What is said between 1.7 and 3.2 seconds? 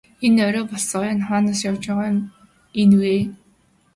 байгаа нь энэ вэ?